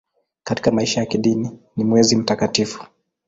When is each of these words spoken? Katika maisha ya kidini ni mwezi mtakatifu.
Katika 0.43 0.71
maisha 0.71 0.99
ya 0.99 1.05
kidini 1.05 1.59
ni 1.75 1.83
mwezi 1.83 2.15
mtakatifu. 2.15 2.85